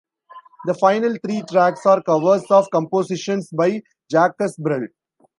[0.65, 4.87] The final three tracks are covers of compositions by Jacques Brel.